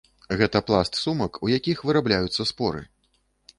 Гэта 0.37 0.61
пласт 0.69 0.97
сумак, 1.01 1.37
у 1.47 1.51
якіх 1.57 1.85
вырабляюцца 1.91 2.49
споры. 2.55 2.85